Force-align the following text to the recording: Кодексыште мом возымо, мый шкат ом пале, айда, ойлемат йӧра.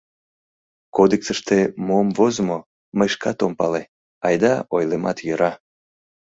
Кодексыште 0.95 1.57
мом 1.87 2.07
возымо, 2.17 2.59
мый 2.97 3.09
шкат 3.13 3.39
ом 3.45 3.53
пале, 3.59 3.83
айда, 4.25 4.53
ойлемат 4.75 5.17
йӧра. 5.27 5.51